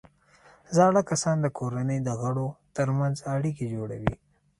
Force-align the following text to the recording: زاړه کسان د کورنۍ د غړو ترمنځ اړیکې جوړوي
زاړه 0.75 1.01
کسان 1.09 1.37
د 1.41 1.47
کورنۍ 1.59 1.99
د 2.03 2.09
غړو 2.21 2.47
ترمنځ 2.75 3.15
اړیکې 3.35 3.65
جوړوي 3.73 4.13